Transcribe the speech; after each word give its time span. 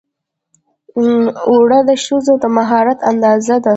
اوړه 1.49 1.79
د 1.89 1.91
ښځو 2.05 2.33
د 2.43 2.45
مهارت 2.57 2.99
اندازه 3.11 3.55
ده 3.63 3.69